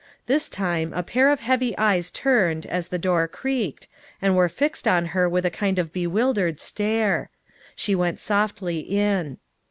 [0.25, 3.87] This time a pair of heavy eyes turned, as the door creaked,
[4.19, 7.29] and were fixed on her with a kind of bewildered stare.
[7.75, 9.37] She went softly in.